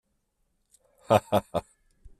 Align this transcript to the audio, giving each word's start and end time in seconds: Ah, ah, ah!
Ah, 1.09 1.21
ah, 1.37 1.43
ah! 1.53 1.63